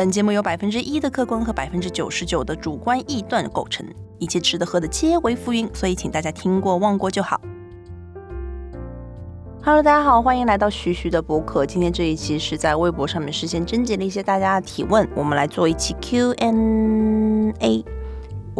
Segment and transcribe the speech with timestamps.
[0.00, 3.86] 本节目由百分之一的客观和百分之九十九的主观臆断构成，
[4.18, 7.38] 一切吃的喝的皆为浮云，所以请大家听过忘过就好。
[9.62, 11.66] Hello，大家好，欢迎来到徐徐的博客。
[11.66, 17.84] 今天这一期是在微博上面事先征集了一些大家的提问，我们来做一期 Q&A。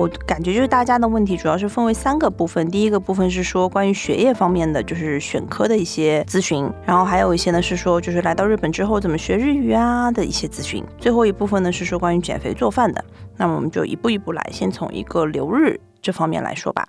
[0.01, 13.05] 我感觉就是大家的问题主要是分为三个部分，第一个部分是说关于学业方面的，就是选科的一些咨询，然后还有一些呢是说就是来到日本之后怎么学日语啊的一些咨询，最后一部分呢是说关于减肥做饭的。
[13.37, 16.89] 那么我们就一步一步来，先从一个留日这方面来说吧。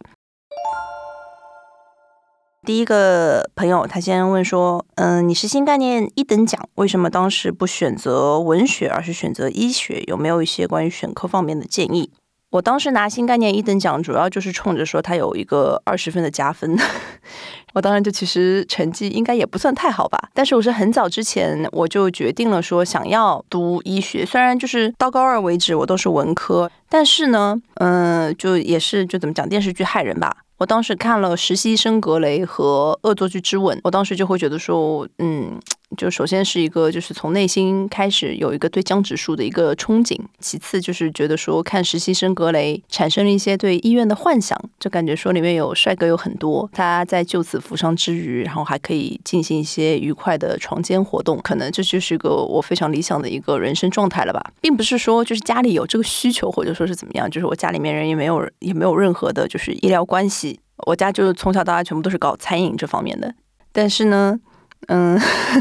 [2.65, 10.01] 第一个朋友他先问说，嗯，你是新概念一等奖，为什么当时不选择文学，而是选择医学？
[10.07, 12.09] 有没有一些关于选科方面的建议？
[12.51, 16.77] 我当时拿新概念一等奖，主要就是冲着说它有一个二十分的加分。
[17.73, 30.35] 我当然就其实成绩应该也不算太好吧，但是我是很早之前我就决定了说想要读医学，虽然就是到高二为止我都是文科，但是呢，嗯，就也是就怎么讲电视剧害人吧。
[30.57, 35.57] 我当时看了《实习生格雷》和《恶作剧之吻》，我当时就会觉得说，嗯，
[35.97, 60.59] 就首先是一个就是从内心开始有一个对江直树的一个憧憬，其次就是觉得说看《实习生格雷》产生了一些对医院的幻想，就感觉说里面有帅哥有很多，他在救死扶伤之余，然后还可以进行一些愉快的床间活动，可能这就是个我非常理想的一个人生状态了吧，并不是说就是家里有这个需求或者说是怎么样，就是我家里面人也没有也没有任何的就是医疗关系。
[60.87, 63.31] 我家就是从小到大全部都是搞餐饮这方面的，
[63.71, 64.39] 但是呢，
[64.87, 65.19] 嗯，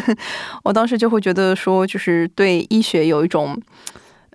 [0.65, 3.61] 我当时就会觉得说，就是对医学有一种，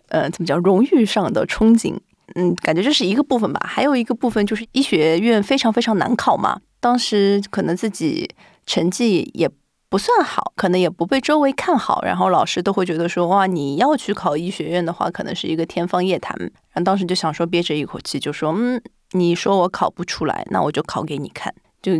[0.09, 1.95] 呃，怎么讲，荣誉上的憧憬，
[2.35, 3.59] 嗯，感觉这是一个部分吧。
[3.67, 8.29] 还有一个部分就是医学院非常非常难考嘛，当时可能自己
[8.65, 9.49] 成绩也
[9.89, 16.37] 不算好，可能也不被周围看好，然后老师都会觉得说，哇，你要去考医学院的话，可能是一个天方夜谭。
[16.39, 18.81] 然后当时就想说，憋着一口气，就说，嗯。
[19.11, 21.93] 你说我考不出来，那我就考给你看，就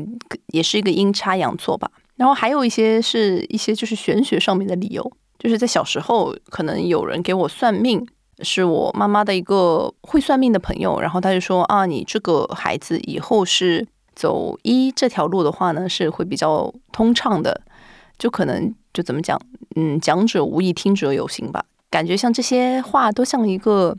[0.47, 1.90] 也是一个阴差阳错吧。
[2.16, 8.06] 然后还有一些是一些就是玄学上面的理由，就是在小时候可能有人给我算命，
[8.40, 17.62] 是我妈妈的一个会算命的朋友，然后他就说啊，你这个孩子以后是走医这条路的话呢，是会比较通畅的，
[18.18, 19.40] 就可能就怎么讲，
[19.75, 21.66] 嗯，讲者无意，听者有心吧。
[21.90, 23.98] 感觉像这些话都像一个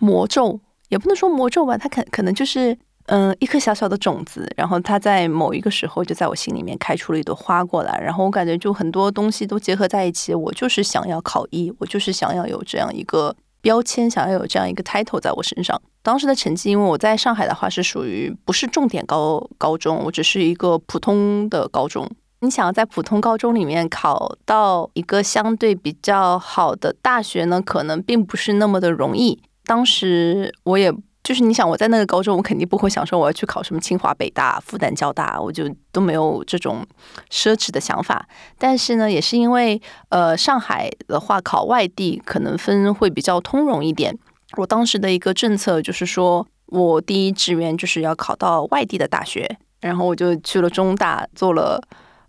[0.00, 0.60] 魔咒。
[0.88, 2.76] 也不能说魔咒吧，它可可能就是
[3.06, 15.80] 嗯一颗小小的种子，然后它在某一个时候就在我心里面开出了一朵花过来，然后我感觉就很多东西都结合在一起，我就是想要考一，我就是想要有这样一个标签，想要有这样一个 title 在我身上。
[16.02, 22.08] 当时的成绩，因为我在上海的话是属于不是重点高高中，我只是一个普通的高中。
[22.40, 29.40] 你想要在普通高中里面考到一个相对比较好的大学呢，可能并不是那么的容易。
[29.64, 30.92] 当时我也
[31.22, 36.84] 就是你想我在那个高中，我肯定不会想说我要去考什么清华、北大、复旦、交大，我就都没有这种
[37.30, 38.26] 奢侈的想法。
[38.58, 44.16] 但是呢，也是因为呃上海的话考外地可能分会比较通融一点。
[44.56, 51.80] 我当时的一个政策就是说我第一志愿就是要考到外地的大学，然后我就去了中大做了。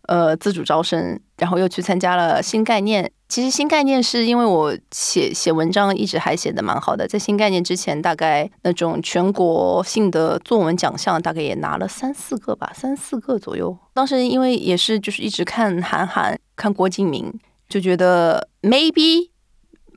[0.09, 3.09] 呃，自主招生，然后又去参加了新概念。
[3.33, 13.75] 其实新概念是因为我写写文章一直还写的蛮好的，在新概念之前，大概那种全国性的作文奖项，大概也拿了三四个吧，三四个左右。
[13.91, 17.33] 当时因为也是就是一直看韩寒，看郭敬明，
[17.67, 19.32] 就觉得 maybe。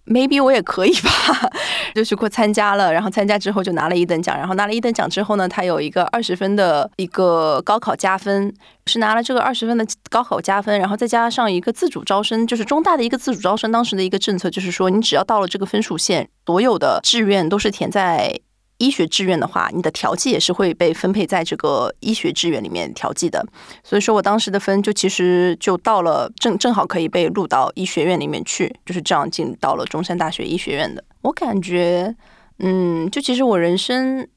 [0.06, 1.10] Maybe 我也可以吧，
[1.94, 8.52] 就是过参加了，然后参加之后就拿了一等奖，然后拿了一等奖之后呢，他有一个二十分的一个高考加分，
[8.86, 18.40] 是拿了这个二十分的高考加分，然后再加上一个自主招生，就是中大的一个自主招生，当时的一个政策就是说，你只要到了这个分数线，所有的志愿都是填在。
[18.78, 23.44] 医学志愿的话，你的调剂也是会被分配在这个医学志愿里面调剂的。
[23.82, 31.02] 所以说我当时的分就其实就到了正正好可以被录到医学院里面去，就是这样进到了中山大学医学院的。
[31.22, 32.14] 我感觉，
[32.58, 34.28] 嗯，就其实我人生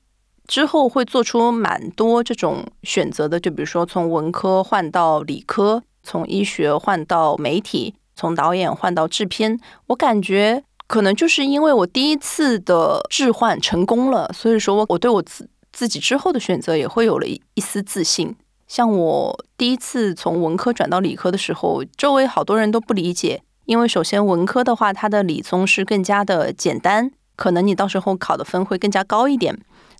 [0.48, 10.64] 之后会做出蛮多这种选择的，就比如说从文科换到理科，从医学换到媒体，从导演换到制片，我感觉。
[10.90, 18.36] 可能就是因为我第一次的置换成功了，所以说我我对我自自己之后的选择也会有了一一丝自信。
[18.68, 29.56] 像我第一次从文科转到理科的时候，周围好多人都不理解，因为首先文科的话，它的理综是更加的简单，可能你到时候考的分会更加高一点。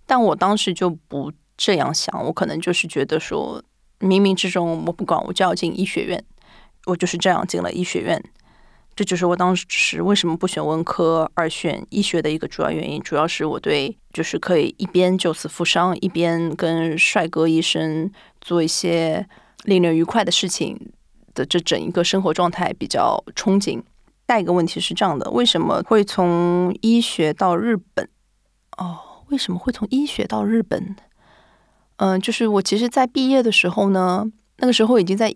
[0.08, 3.62] 但我当时就不这样想，我可能就是觉得说，
[4.00, 6.24] 冥冥之中我不管，我就要进医学院，
[6.88, 8.20] 我就是这样进了医学院。
[9.00, 13.02] 这就是我当时为什么不选文科而选医学的一个主要原因。
[13.02, 18.12] 主要是我对就是可以一边救死扶伤，一边跟帅哥医生
[18.42, 19.26] 做一些
[19.64, 20.78] 令人愉快的事情
[21.34, 23.82] 的这整一个生活状态比较憧憬。
[24.28, 28.06] 下一个问题是这样的：为什么会从医学到日本？
[28.78, 29.00] 哦，
[29.30, 30.98] 为什么会从医学到日本？
[31.96, 35.34] 嗯，就是我其实，在毕业的时候呢，那个时候已经在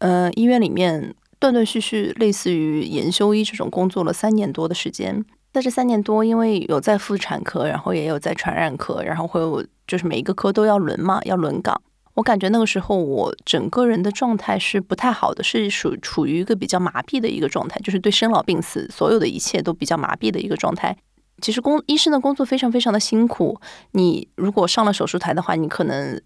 [0.00, 1.14] 呃医院里面。
[1.44, 5.22] 断断续续，类似于研修医这种工作了三年多的时间。
[5.52, 11.78] 在这三年多，因为有在妇产科，然后也有在传染科，然后会有就是每一个科都要轮嘛，要轮岗。
[12.14, 20.96] 我感觉那个时候我整个人的状态是不太好的，是属处于一个比较麻痹的一个状态，就是对生老病死所有的一切都比较麻痹的一个状态。
[21.42, 23.60] 其实工医生的工作非常非常的辛苦。
[23.90, 26.18] 你如果上了手术台的话，你可能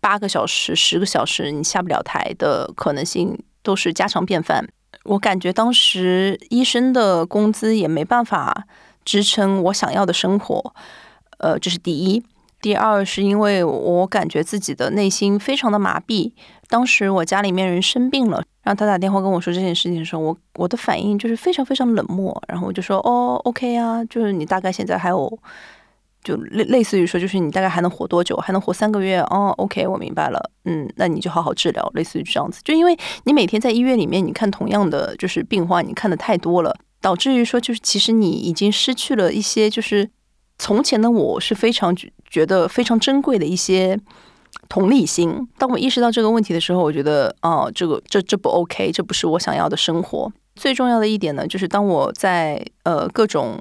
[0.00, 3.36] 八个小时、十个小时你下不了台的可能性。
[3.62, 4.68] 都是家常便饭。
[5.04, 8.66] 我感觉当时医生的工资也没办法
[9.04, 10.74] 支撑我想要的生活。
[11.38, 12.22] 呃，这是第一。
[12.60, 16.32] 第二是因为我感觉自己的内心非常的麻痹。
[16.68, 22.42] 当时我家里面人生病了，然后他打电话跟我说这件事情的时候，我我的反应就是非常非常冷漠。
[22.48, 25.38] 然后我就说：“哦，OK 啊，就是你大概现在还有。”
[26.24, 28.36] 就类类似于说，就是你大概还能活多久？
[28.36, 29.20] 还能活三个月？
[29.20, 30.50] 哦，OK，我明白了。
[30.64, 32.60] 嗯，那你就好好治疗，类似于这样子。
[32.64, 40.10] 就因为你每天在医院里面，你看同样的就是病患，你看的太多了，导致于说，就是其实你已经失去了一些，就是
[40.58, 41.94] 从前的我是非常
[42.28, 43.98] 觉得非常珍贵的一些
[44.68, 45.48] 同理心。
[45.56, 50.30] 当我意识到这个问题的时候，我觉得哦，这个这这不 OK，这不是我想要的生活。
[50.56, 53.56] 最重要的一点呢，就是当我在呃各种。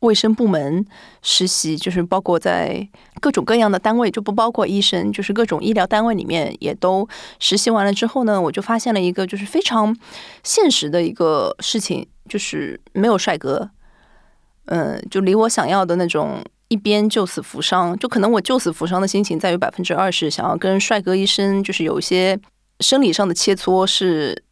[0.00, 0.84] 卫生部门
[1.22, 2.86] 实习，就是包括在
[3.20, 7.08] 各种各样的单位，就不包括医生，就是各种医疗单位里面也都
[7.38, 9.96] 实习完了之后呢，我就发现了一个就是非常
[10.42, 13.70] 现实的一个事情，就是没有帅哥。
[14.66, 22.38] 嗯，就离我想要的那种一边救死扶伤，就可能我救死扶伤的心情在于百分之二十，想要跟帅哥医生就是有一些
[22.80, 24.44] 生理上的切磋是。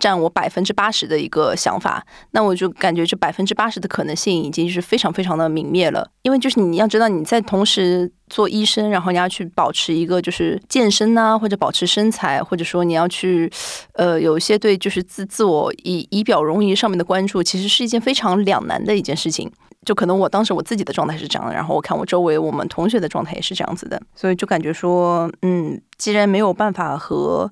[0.00, 6.10] 占我百分之八十的一个想法，那我就感觉这百分之八十的可能性已经是非常非常的泯灭了。
[6.22, 13.50] 因为就是你要知道，你在同时做医生，然后你要去保持一个就是健身啊，或者保持身材，或者说你要去
[13.92, 19.50] 呃有一些对就是自自我仪仪表容仪上面的关注，其实是一件非常两难的一件事情。
[19.84, 27.50] 就可能我当时我自己的状态是这样的，然后我看我周围我们同学的状态也是这样子的，所以就感觉说，嗯，既然没有办法和。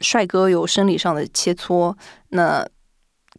[0.00, 1.94] 帅哥有生理上的切磋，
[2.30, 2.66] 那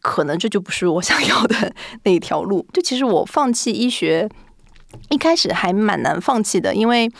[0.01, 1.73] 可能这就不是我想要的
[2.03, 2.65] 那一条路。
[2.73, 4.29] 就其实我放弃医学，
[5.09, 7.11] 一开始还蛮难放弃的，因为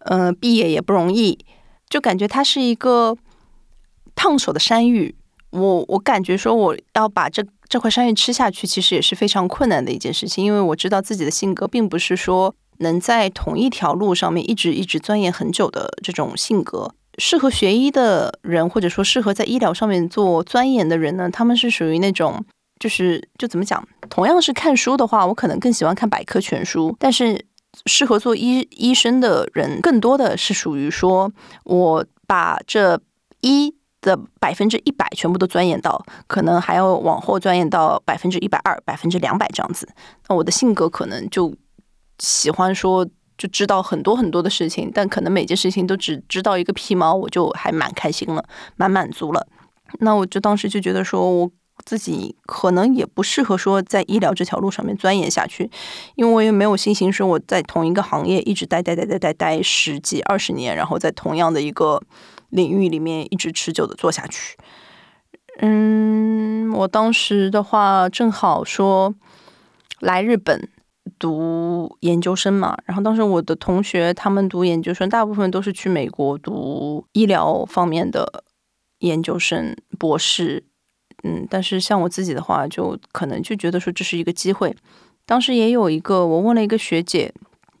[0.00, 1.38] 嗯，毕业也不容易，
[1.88, 3.16] 就感觉它是一个
[4.14, 5.14] 烫手的山芋。
[5.50, 16.94] 我我感觉说我要把这这块山芋吃下去，其实也是非常困难的一件事情，因为我知道自己的性格并不是说能在同一条路上面一直一直钻研很久的这种性格。
[17.18, 22.44] 适合学医的人，或者说适合在医疗上面做钻研的人呢，他们是属于那种，
[22.78, 23.86] 就是就怎么讲？
[24.08, 26.96] 同样是看书的话，我可能更喜欢看百科全书。
[26.98, 27.44] 但是
[27.86, 31.30] 适合做医医生的人，更多的是属于说，
[31.64, 33.00] 我把这
[33.40, 39.88] 医的百分之一百全部都钻研到，可能还要往后钻研到百分之一百二、百分之两百这样子。
[40.28, 41.54] 那我的性格可能就
[42.18, 43.06] 喜欢说。
[43.40, 48.44] 就知道很多很多的事情，但可能每件事情都只知道一个皮毛，我就还蛮开心了，
[48.76, 49.46] 蛮满足了。
[50.00, 51.50] 那我就当时就觉得说，我
[51.86, 55.70] 自己可能也不适合说在医疗这条路上面钻研下去，
[56.16, 62.02] 因为我也没有信心说我在同一个行业一直待待待待待待十几二十年，然后在同样的一个
[62.50, 64.58] 领域里面一直持久的做下去。
[65.60, 69.14] 嗯，我当时的话正好说
[69.98, 70.68] 来日本。
[71.20, 78.42] 读研究生嘛，然后当时我的同学他们读研究生，大部分都是去美国读医疗方面的
[79.00, 80.64] 研究生、博士，
[81.22, 84.74] 嗯，但是像我自己的话，就可能就觉得说这是一个机会。
[85.26, 87.32] 当时也有一个，我问了一个学姐，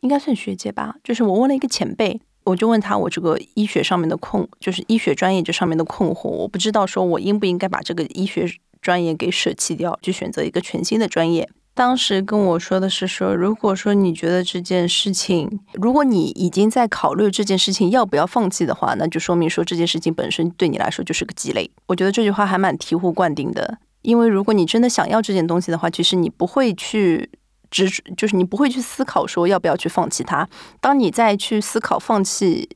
[0.02, 8.46] 应该算学姐吧，就是我问了一个前辈，我就问他我这个医学上面的困，就是医学专业这上面的困惑，我不知道说我应不应该把这个医学
[8.82, 11.48] 专业给舍弃掉，去选择一个全新的专业。
[11.72, 21.70] 当时跟我说的是说，如果说你觉得这件事情，如果你已经在考虑这件事情要不要放弃的话，那就说明说这件事情本身对你来说就是个积累。
[21.86, 27.30] 我觉得这句话还蛮醍醐灌顶的，因为如果你真的想要这件东西的话，其实你不会去
[27.70, 30.46] 执，就是你不会去思考说要不要去放弃它。
[30.80, 32.68] 当你在去思考放弃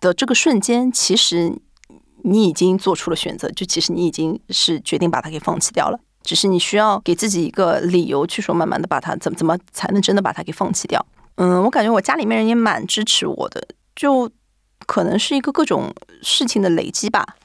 [0.00, 1.52] 的这个瞬间，其实
[2.22, 5.98] 你已经做出了选择，就其实你已经是决定把它给放弃掉了。
[6.22, 11.04] 只是你需要给自己一个理由去说，慢慢的把它怎么怎么才能真的把它给放弃掉。
[11.36, 14.30] 嗯，我感觉我家里面人也蛮支持我的，就
[14.86, 17.36] 可能是一个各种事情的累积吧。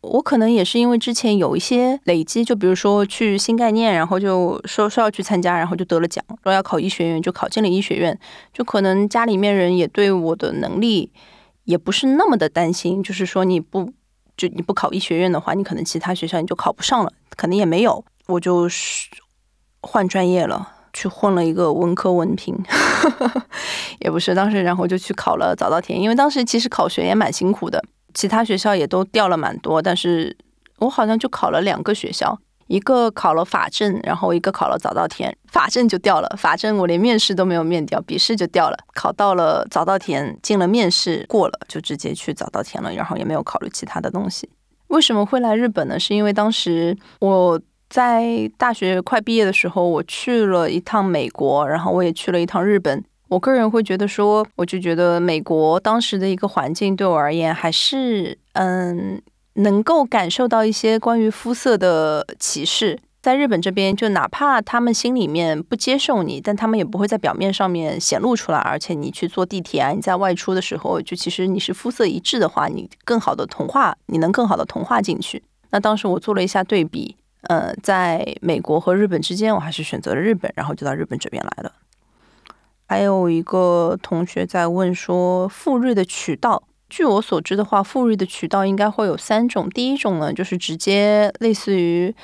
[0.00, 8.18] 我可能也是因为之前有一些累积，就比如说去新概念，然后就说说要去参加，然后就得了奖；说要考医学院，就考进了医学院。
[8.52, 11.12] 就可能家里面人也对我的能力
[11.64, 13.92] 也不是那么的担心，就是说你不
[14.36, 18.04] 就你不考医学院的话，你可能其他学校你就考不上了，可能也没有。
[18.26, 19.08] 我就是
[19.80, 22.56] 换专业了，去混了一个文科文凭，
[24.00, 27.82] 也不是当时，然后就去考了早稻田，因为当时其实考学也蛮辛苦的。
[28.14, 30.36] 其他学校也都调了蛮多，但是
[30.78, 35.34] 我好像就考了两个学校，一个考了法政，然后一个考了早稻田。
[35.50, 38.76] 法政就掉了，法政我连面试都没有面掉，笔试就掉了。
[38.94, 44.50] 考到了早稻田，进了面试过了，就直接去早稻田了，然后也没有考虑其他的东西。
[44.88, 45.98] 为什么会来日本呢？
[45.98, 47.58] 是因为当时我
[47.92, 53.04] 在大学快毕业的时候，我去了一趟美国，然后我也去了一趟日本。
[53.28, 59.20] 我个人会觉得说，我就觉得美国当时的一个环境对我而言，还是嗯，
[59.56, 62.98] 能够感受到一些关于肤色的歧视。
[63.20, 68.58] 在日本这边，就哪怕他们心里面不接受你，但他们也不会在表面上面显露出来。
[68.58, 75.42] 而且你去坐地铁啊，你在外出的时候，就其实你是肤色一致的话，你更好的同化，你能更好的同化进去。
[75.70, 77.16] 那当时我做了一下对比，
[77.48, 81.72] 呃，在美国和日本之间，我还是选择了日本，然后就到日本这边来了。
[82.86, 86.62] 还有一个同学在问说，赴日的渠道。
[86.90, 89.68] 据我所知的话，赴日的渠道应该会有三种。
[89.70, 92.14] 第一种呢，就是直接类似于，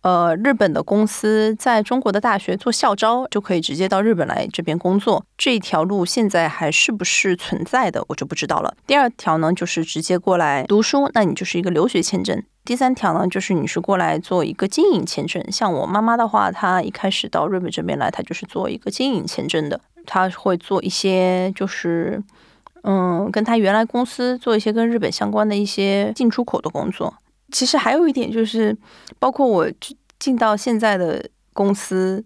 [0.00, 5.26] 呃，日本的公司在中国的大学做校招，就可以直接到日本来这边工作。
[5.36, 8.74] 这条路现在还是不是存在的，我就不知道了。
[8.86, 12.42] 第二条呢，就是直接过来读书，那你就是一个留学签证。
[12.64, 15.44] 第三条呢，就是你是过来做一个经营签证。
[15.52, 19.78] 像我妈妈的话，她一开始到日本这边来，她就是做一个经营签证的。
[20.06, 22.22] 她会做一些，就是，
[22.82, 27.12] 嗯，跟她原来公司做一些跟日本相关的一些进出口的工作。
[27.52, 28.74] 其实还有一点就是，
[29.18, 29.70] 包括我
[30.18, 32.24] 进到现在的公司，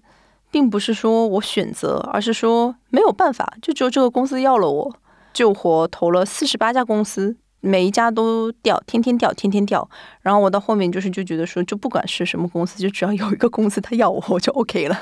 [0.52, 4.94] 并不是说我选择，而是说没有办法，就只有这个公司要了我，
[5.32, 7.36] 救活投了四十八家公司。
[7.60, 9.88] 每一家都调，天天调，天天调。
[10.20, 14.96] 然后我到后面就是就觉得说，就不管是什么公司，就只要有一个公司他要我，我就 OK 了。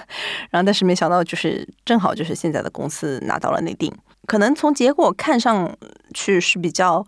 [0.51, 3.93] 然后但是没想到，就是正好就是现在的公司拿到了内定，
[4.27, 5.77] 可能从结果看上
[6.15, 7.07] 去是比较。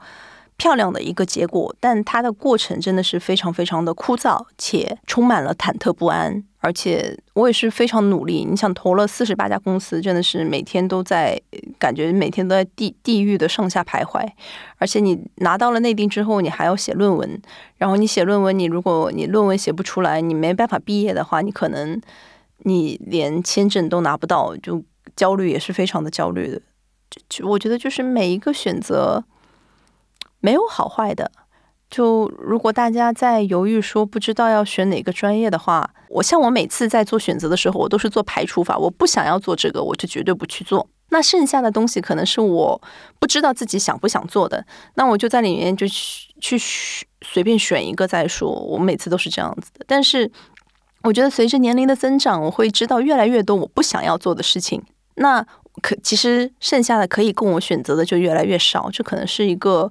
[0.58, 6.44] 漂亮的一个结果，但它的过程真的是非常非常的枯燥，且充满了忐忑不安。
[6.58, 11.40] 而且我也是非常努力，你想投了四十八家公司，真的是每天都在
[11.78, 14.28] 感觉每天都在地地狱的上下徘徊。
[14.78, 17.40] 而且你拿到了内定之后，你还要写论文，
[17.76, 21.98] 然后你写论文，你如果你论文写不出来，你没办法毕业的话，你可能
[22.64, 24.82] 你连签证都拿不到，就
[25.14, 26.60] 焦虑也是非常的焦虑的。
[27.28, 29.22] 就我觉得就是每一个选择。
[30.40, 31.30] 没有好坏的，
[31.90, 40.86] 就如果大家在犹豫说不知道要选哪个专业的话，我像我每次在做选择的时候，我都是做排除法，我不想要做这个，我就绝对不去做。
[41.10, 42.80] 那剩下的东西可能是我
[43.18, 44.62] 不知道自己想不想做的，
[44.94, 46.58] 那我就在里面就去去
[47.22, 48.50] 随便选一个再说。
[48.52, 50.30] 我每次都是这样子的，但是
[51.02, 54.82] 我觉得随着年龄的增长，我会知道越来越多我不想要做的事情。
[55.14, 55.42] 那
[55.80, 59.90] 可其实剩下的可以供我选择的就越来越少，这可能是一个。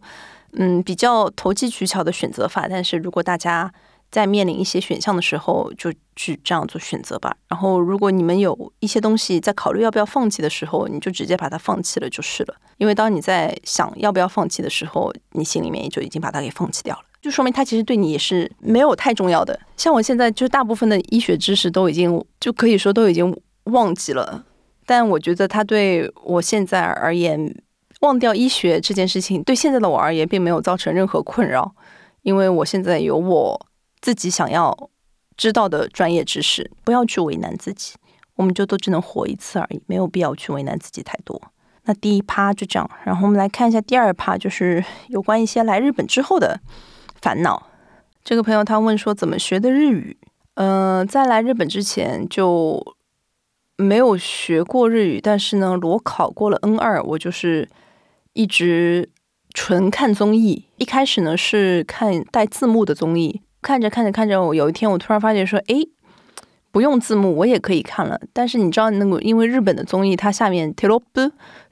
[0.60, 3.72] 嗯，比较投机取巧的选择法，但是如果大家
[4.10, 7.36] 在面临一些选项的时候，就去这样做选择吧。
[7.48, 12.56] 然后，如果你们有一些东西在考虑要不要放弃的时候，你就直接把它放弃了就是了。
[12.78, 19.60] 因为当你在想要不要放弃的时候，你心里面也就已经把它给放弃掉了，就说明它其实对你也是没有太重要的。
[19.76, 23.36] 像我现在就大部分的医学知识都已经就可以说都已经
[23.66, 24.44] 忘记了，
[24.86, 27.54] 但我觉得它对我现在而言。
[28.02, 31.74] 忘掉医学这件事情，对现在的我而言，并没有造成任何困扰，
[32.22, 33.68] 因为我现在有我
[34.02, 34.90] 自己想要
[35.36, 37.96] 知道的专业知识，不要去为难自己，
[38.36, 41.42] 我们就都只能活一次而已，没有必要去为难自己太多。
[41.86, 46.60] 那第一趴就这样，然后我们来看一下第二趴，就是有关一些来日本之后的
[47.20, 47.68] 烦恼。
[48.24, 50.16] 这个朋友他问说怎么学的日语？
[50.54, 52.96] 嗯，在来日本之前就
[53.76, 57.68] 没有学过日语，但是呢，裸考过了 N 二，我就是。
[58.38, 59.10] 一直
[59.52, 65.76] 纯看综艺，一开始呢是看带字幕的综艺，看着看着看着，我有一天我突然发现说，哎，
[66.72, 68.22] 不用字幕我也可以看了。
[68.34, 71.02] 但是你知道那个，因为日本的综艺它下面 telop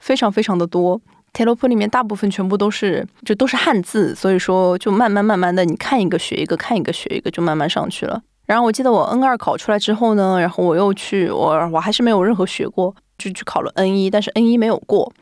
[0.00, 1.00] 非常非常的多
[1.32, 8.20] ，telop 里面大部分全部都是就都是汉字，所以说就慢慢慢慢的，你看一个学一个，看一个学一个，就慢慢上去了。
[8.46, 15.12] 然后我记得我 N 二考出来之后呢，然后我又去我我还是没有任何学过，就去考了 N 一，但是 N 一没有过。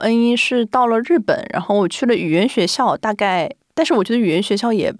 [0.00, 4.94] N 一是到了日本，然后我去了语言学校，大概，但是我觉得语言学校也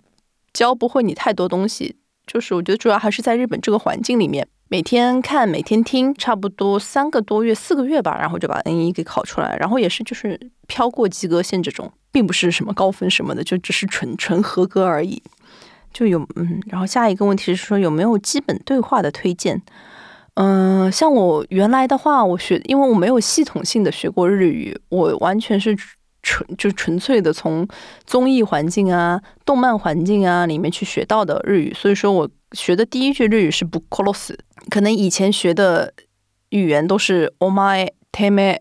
[0.52, 15.22] 教不会你太多东西，就是我觉得主要还是在日本这个环境里面，每天看，每天听，差不多三个多月、四个月吧，然后就把 N 一给考出来，然后也是就是飘过及格线这种，并不是什么高分什么的，就只是纯纯合格而已。
[15.92, 19.60] 就有嗯，然后下一个问题是说有没有基本对话的推荐？
[20.34, 25.76] 嗯，像我原来的话，我学，因为我没有系统性的学过日语，我完全是
[26.22, 27.66] 纯就纯粹的从
[28.06, 34.34] 综艺环境啊、动漫环境啊里面去学到的日语，所以说我学的第一句日语是不 close，
[34.70, 35.92] 可能以前学的
[36.50, 38.58] 语言都是 omai teme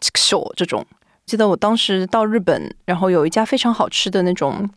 [0.00, 0.86] show 这种。
[1.26, 4.70] 记得我当时到日本，然后有一家非常好吃的那种。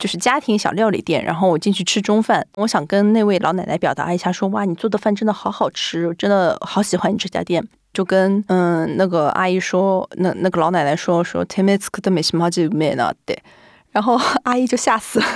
[0.00, 7.62] 就是家庭小料理店，然后我进去吃中饭，我想跟那位老奶奶表达一下，说哇，你做的饭真的好好吃，真的好喜欢你这家店。
[7.92, 13.36] 就跟嗯那个阿姨说，那那个老奶奶说说天美斯克的美食嘛就没呢对，
[13.90, 15.26] 然后阿姨就吓死了，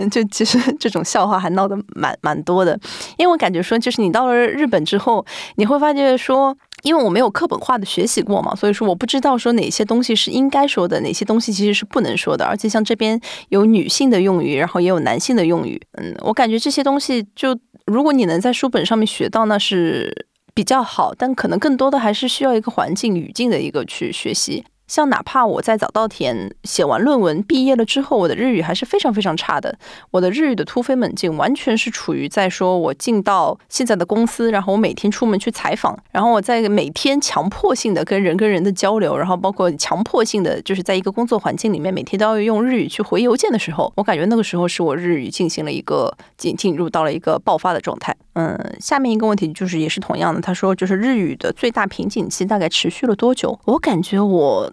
[0.10, 2.78] 就其实这种笑话还闹得蛮蛮多的，
[3.16, 5.24] 因为我感觉说，就是你到了日本之后，
[5.56, 6.54] 你会发现说。
[6.82, 12.44] 因为我没有课本化的学习过嘛，所以说我不知道说哪些东西是应该说的，哪些东西其实是不能说的。
[12.44, 21.14] 而且像这边有女性的用语，然后也有男性的用语，嗯，我感觉这些东西就如果你能在书本上面学到，那是比较好。
[21.16, 24.64] 但可能更多的还是需要一个环境语境的一个去学习。
[24.88, 29.78] 像哪怕我在早稻田写完论文毕业了之后，我的日语还是非常非常差的。
[30.10, 48.16] 我的日语的突飞猛进，完全是处于在说我进到现在的公司，然后我每天出门去采访，然后我在每天强迫性的跟人跟人的交流，然后包括强迫性的就是在一个工作环境里面，每天都要用日语去回邮件的时候，我感觉那个时候是我日语进行了一个进进入到了一个爆发的状态。
[48.32, 53.58] 嗯，下面一个问题就是也是同样的，他说就是日语的最大瓶颈期大概持续了多久？
[53.66, 54.72] 我感觉我。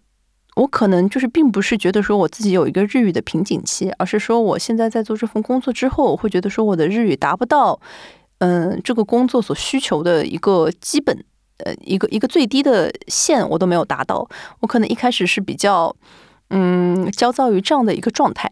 [0.55, 7.79] 我可能就是并不是觉得说我自己有一个日语的瓶颈期，而是说我现在在做这份工作之后，我会觉得说我的日语达不到，
[8.39, 11.23] 嗯，这个工作所需求的一个基本，
[11.57, 14.27] 呃，一个一个最低的线我都没有达到。
[14.61, 15.93] 我可能一开始是比较，
[16.49, 18.51] 嗯，焦躁于这样的一个状态。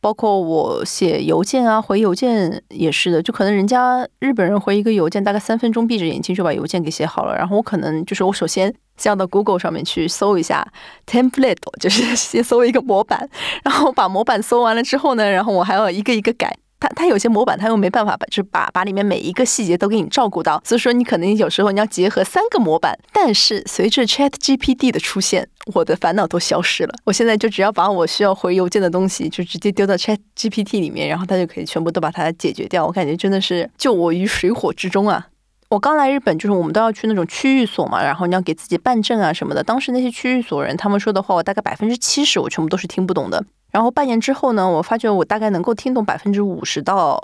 [0.00, 7.36] 包括我写邮件啊，回邮件也是的，就可能人家日本人回一个邮件，大概三分钟闭着眼睛就把邮件给写好了。
[7.36, 10.66] 然后我可能就是我首先先到 Google 上面去搜一下
[11.06, 13.28] template， 就是先搜一个模板，
[13.64, 16.56] 然后把模板搜完了之后呢，然后我还要一个一个改。
[16.78, 22.98] 它它有些模板，它又没办法把，就是把把里面每一个细节都给你照顾到，所以说你可能有时候你要结合三个模板。
[23.12, 26.92] 但是随着 Chat GPT 的出现，我的烦恼都消失了。
[27.04, 32.84] 我现在就只要把我需要回邮件的东西，就直接丢到 Chat GPT 里面，然后它就可以全部都把它解决掉。
[32.84, 35.28] 我感觉真的是救我于水火之中啊！
[35.72, 39.64] 我刚来日本，就是我们都要去那种区域所嘛，然后你要给自己办证啊什么的。
[39.64, 43.42] 当时那些区域所人他们说的话，我大概百分之七十我全部都是听不懂的。
[43.70, 47.18] 然后半年之后呢，我发觉我大概能够听懂百分之五十到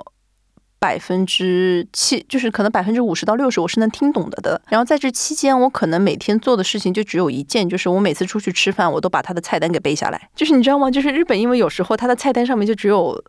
[0.79, 4.59] 百分之七，就是可能百分之五十到六十我是能听懂的的。
[4.71, 10.31] 然后在这期间，我可能每天做的事情就只有一件，就是我每次出去吃饭，我都把他的菜单给背下来。
[10.35, 10.91] 就是你知道吗？
[10.91, 13.23] 就是日本，因为有时候他的菜单上面就只有，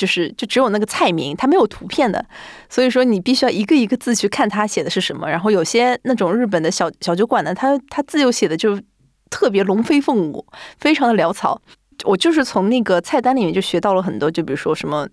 [0.00, 2.24] 就是就只有那个菜名，它没有图片的，
[2.70, 5.28] 所以说你必须要一个一个字去看它写的是什么。
[5.28, 8.80] 然后有些那种日本的小小酒馆呢，它它字又写的就
[9.28, 10.46] 特别龙飞凤舞，
[10.78, 11.60] 非常的潦草。
[12.04, 15.06] 我就是从那个菜单里面就学到了很多，就比如说什么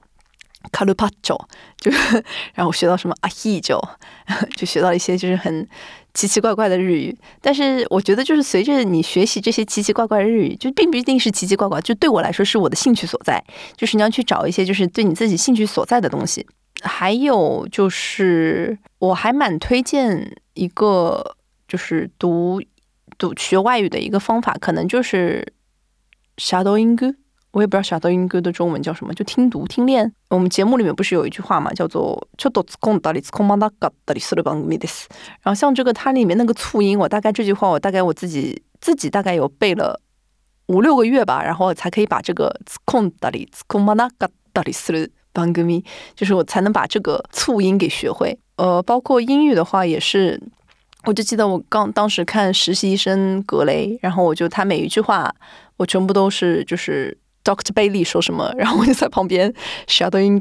[0.72, 1.40] 卡鲁帕酒，
[1.78, 1.90] 就
[2.54, 3.82] 然后我学到什么阿希酒，
[4.56, 5.68] 就学到一些就是很
[6.14, 7.18] 奇奇怪怪的日语。
[7.42, 13.44] 但是我觉得，就是随着你学习这些奇奇怪怪的日语，就并不一定是奇奇怪怪，就对我来说是我的兴趣所在。
[13.76, 16.46] 就是你要去找一些就是对你自己兴趣所在的东西。
[16.82, 21.36] 还有就是，我还蛮推荐一个
[21.68, 22.62] 就是读
[23.18, 25.54] 读学外语的一个方法，可能就是。
[26.40, 27.16] shadowing，
[27.57, 30.11] 我也不知道 shadowing 的中文叫什么，就听读听练。
[30.31, 35.07] 我们节目里面不是有一句话嘛，叫做ちょっと突っ込んだり突っ込まなかったりする番組です。
[35.43, 40.01] 然后像这个它里面那个促音，我大概这句话我大概我自己自己大概有背了
[40.69, 48.39] 五六个月吧，然后才可以把这个突っ込んだり突っ込まなかったりする番組，就是我才能把这个促音给学会。
[48.57, 50.41] 呃，包括英语的话也是。
[51.05, 55.35] 我就记得我刚当时看实习医生格雷，然后我就他每一句话，
[55.77, 59.54] 我全部都是就是 Doctor Bailey 说什么， 然后我就在旁边
[59.88, 60.38] shadowing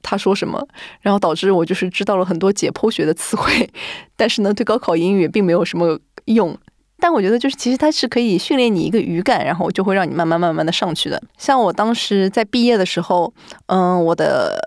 [0.00, 0.66] 他说什么，
[1.00, 3.70] 然后导致我就是知道了很多解剖学的词汇，
[4.16, 6.56] 但是呢，对高考英语并没有什么用。
[6.98, 11.22] 但我觉得就是其实它是可以训练你一个语感，然后就会让你慢慢慢慢的上去的。
[11.36, 13.32] 像我当时在毕业的时候，
[13.66, 14.58] 嗯，我的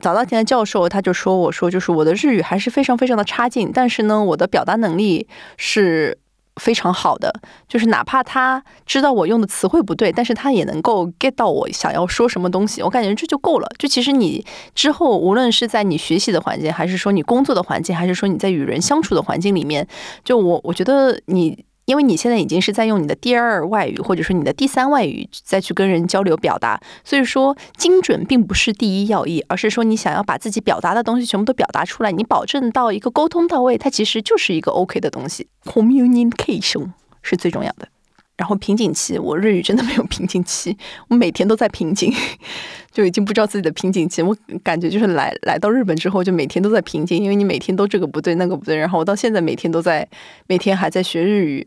[0.00, 6.18] 早稻田的教授他就说我说就是我的日语还是非常非常的差劲，但是呢，我的表达能力是。
[6.60, 7.32] 非常好的，
[7.68, 12.82] 就是哪怕他知道我用的词汇不对，但是他也能够 get 到我想要说什么东西。
[12.82, 13.68] 我感觉这就够了。
[13.78, 19.86] 就其实你之后无论是在你学习的环境，还是说你工作的环境，还是说你在与人相处的环境里面，
[20.22, 21.64] 就我我觉得你。
[21.86, 35.46] 因为你现在已经是在用你的第二外语，或者说你的第三外语再去跟人交流表达，所以说精准并不是第一要义，而是说你想要把自己表达的东西全部都表达出来，你保证到一个沟通到位，它其实就是一个 OK 的东西。
[35.64, 36.92] Communication
[37.22, 37.88] 是最重要的。
[38.36, 42.12] 然后瓶颈期，我日语真的没有瓶颈期，我每天都在瓶颈，
[42.90, 44.22] 就已经不知道自己的瓶颈期。
[44.22, 48.74] 我感觉就是来来到日本之后，就每天都在瓶颈，因为你每天都这个不对那个不对。
[48.74, 50.08] 然后我到现在每天都在，
[50.48, 51.64] 每天还在学日语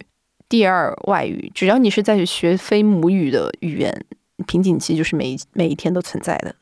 [0.49, 1.51] 第二外语。
[1.53, 4.05] 只要你是在学非母语的语言，
[4.45, 6.55] 瓶颈期就是每一每一天都存在的。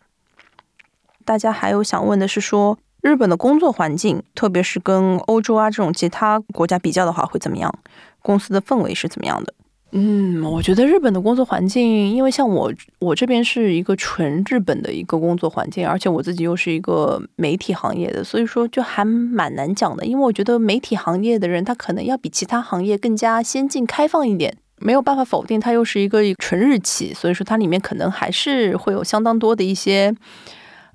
[1.23, 7.73] 大家还有想问的是说，日本的工作环境，特别是跟欧洲啊这种其他国家比较的话，会怎么样？
[8.21, 9.53] 公司的氛围是怎么样的？
[9.97, 20.05] 嗯，我觉得日本的工作环境，因为像我，我这边是一个纯日本的一个工作环境，而且我自己又是一个媒体行业的，所以说就还蛮难讲的。
[20.05, 30.13] 因为我觉得媒体行业的人，他可能要比其他行业更加先进、开放一点，没有办法否定，它又是一个纯日企，所以说它里面可能还是会有相当多的一些，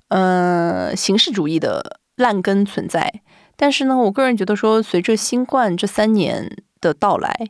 [0.09, 3.11] 呃，形式主义的烂根存在。
[3.55, 7.49] 但是呢，我个人觉得说，随着新冠这三年的到来。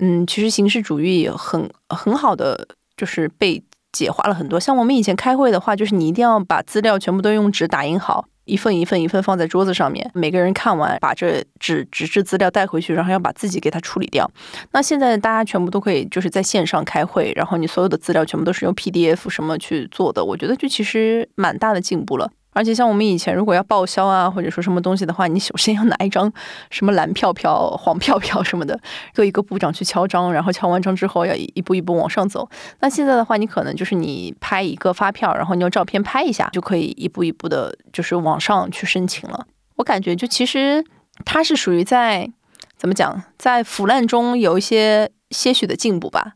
[0.00, 4.58] 嗯，其实形式主义很很好的，就是被简化了很多。
[4.58, 14.30] 像我们以前开会的话，就是你一定要把资料全部都用纸打印好，一份一份一份放在桌子上面，每个人看完把这纸纸质资料带回去，然后要把自己给它处理掉。
[14.72, 22.30] 那现在大家全部都可以就是在线上开会，然后你所有的资料全部都是用 PDF 什么去做的，我觉得就其实蛮大的进步了。
[22.52, 26.30] 而且像我们以前如果要报销啊，或者说什么东西的话，你首先要拿一张
[26.70, 28.78] 什么蓝票票、 黄票票什么的，
[29.14, 32.48] 各一个部长去敲章，然后敲完章之后要一步一步往上走。
[32.80, 39.46] 那现在的话，你可能就是你拍一个发票，然后你用照片拍一下，就可以一步一步的，就是往上去申请了。
[39.76, 40.84] 我感觉就其实
[41.24, 42.28] 它是属于在
[42.76, 46.32] 怎么讲，在腐烂中有一些些许的进步吧，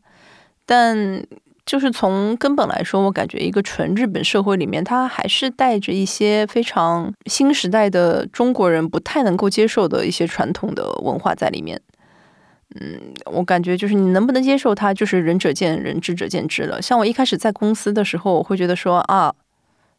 [0.65, 1.25] 但。
[1.65, 11.81] 就是从根本来说，我感觉一个纯日本社会里面，它还是带着一些非常新时代的中国人不太能够接受的一些传统的文化在里面。
[12.79, 16.81] 嗯，我感觉就是你能不能接受它，就是仁者见仁，智者见智了。
[16.81, 19.33] 像我一开始在公司的时候，我会觉得说啊，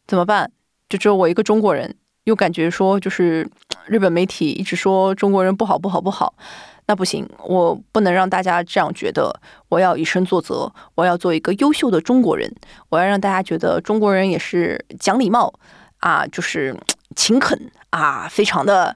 [0.05, 0.49] 怎么办？
[0.87, 3.49] 就只有我一个中国人，又感觉说就是
[3.87, 6.33] 日本媒体一直说中国人不好不好不好。
[6.87, 9.39] 那不行，我不能让大家这样觉得。
[9.69, 12.49] 我要以身作则，我要做一个优秀的中国人。
[12.89, 15.53] 我要让大家觉得中国人也是讲礼貌
[15.97, 16.73] 啊，就是
[17.15, 18.95] 勤恳啊，非常的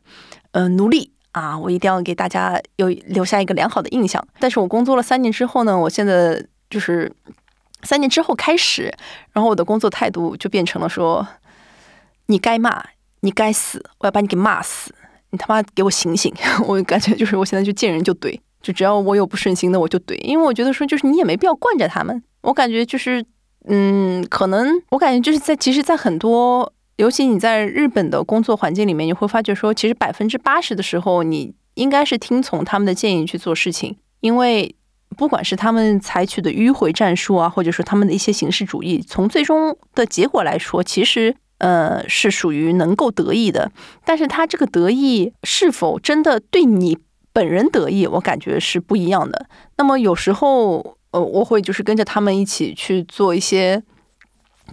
[0.54, 1.60] 嗯努力啊。
[1.60, 4.26] 我一定要给大家有留下一个良好的印象。
[4.40, 7.14] 但是我工作了三年之后呢，我现在就是
[7.84, 8.84] 三年之后开始，
[9.34, 11.28] 然后我的工作态度就变成了说：
[12.28, 12.82] 你该骂，
[13.20, 14.96] 你该死，我要把你给骂死。
[15.32, 16.34] 你他妈给我醒醒！
[16.68, 22.22] 我感觉就是我现在就见人就怼，就只要我有不顺心的我就怼，因为我觉得说就是你也没必要惯着他们。
[22.42, 23.26] 我感觉就是，
[23.66, 34.76] 嗯，可能我感觉就是在其实，在很多，尤其你在日本的工作环境里面，你会发觉说，其实百分之八十的时候，你应该是听从他们的建议去做事情，因为
[35.16, 41.36] 不管是他们采取的迂回战术啊，或者说他们的一些形式主义，从最终的结果来说，其实。
[41.62, 43.72] 呃，是属于能够得意的，
[44.04, 46.98] 但是他这个得意是否真的对你
[47.32, 49.46] 本人得意，我感觉是不一样的。
[49.78, 53.84] 那么有时候，呃，我会就是跟着他们一起去做一些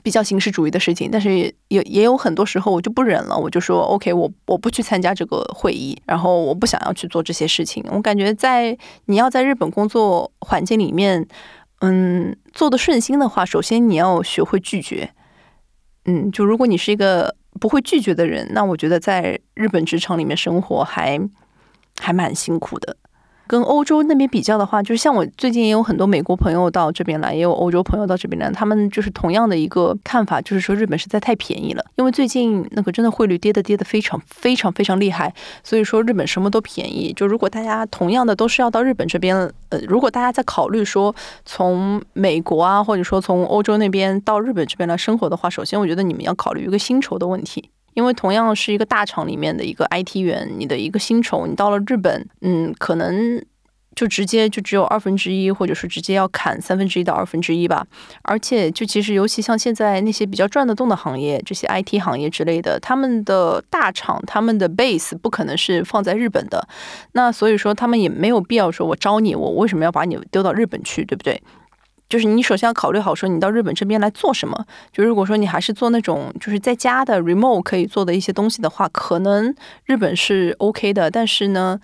[0.02, 7.84] 比较形式主义的事情，但是也也有很多时候我就不忍了，我就说 OK，我我不去参加这个会议，然后我不想要去做这些事情。
[7.90, 8.74] 我感觉在
[9.04, 11.28] 你要在日本工作环境里面，
[11.80, 15.12] 嗯，做的顺心的话，首先你要学会拒绝。
[16.10, 21.20] 嗯，就如果你是一个不会拒绝的人，那我觉得在日本职场里面生活还
[22.00, 22.96] 还蛮辛苦的。
[23.48, 31.82] 跟欧洲那边比较的话，就是像我最近也有很多美国朋友到这边来，也有欧洲朋友到这边来，他们就是同样的一个看法，就是说日本实在太便宜了。
[31.96, 35.34] 因为最近那个真的汇率跌的跌的非常非常非常厉害，
[35.64, 37.12] 所以说日本什么都便宜。
[37.14, 39.34] 就如果大家同样的都是要到日本这边，
[39.70, 41.14] 呃，如果大家在考虑说
[41.46, 47.70] 从美国啊，或者说从欧洲那边到日本这边来生活的话，首先我觉得你们要考虑一个薪酬的问题。
[47.98, 53.44] 因为同样是一个大厂里面的一个 IT 员，你的一个薪酬，你到了日本，嗯，可能
[53.96, 57.84] 就直接就只有二分之一，或者是直接要砍三分之一到二分之一吧。
[58.22, 66.68] 而且就其实尤其像现在那些比较赚得动的行业，这些 IT 行业之类的，他们的大厂他们的 base 不可能是放在日本的，
[67.14, 71.42] 那所以说他们也没有必要说我招你，我为什么要把你丢到日本去，对不对？
[72.08, 74.64] 就是你首先要考虑好，说你到日本这边来做什么。
[74.92, 81.10] 就如果说你还是做那种就是在家的 remote 可以做的一些东西的话，可能日本是 OK 的。
[81.10, 81.78] 但是呢，